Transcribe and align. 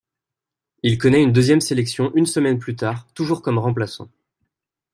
Il 0.81 0.97
connaît 0.97 1.21
une 1.21 1.31
deuxième 1.31 1.61
sélection 1.61 2.11
une 2.15 2.25
semaine 2.25 2.57
plus 2.57 2.75
tard 2.75 3.05
toujours 3.13 3.43
comme 3.43 3.59
remplaçant. 3.59 4.09